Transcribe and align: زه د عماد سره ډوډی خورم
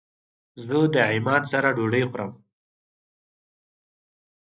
زه 0.63 0.75
د 0.93 0.97
عماد 1.11 1.43
سره 1.51 1.67
ډوډی 1.77 2.03
خورم 2.09 2.31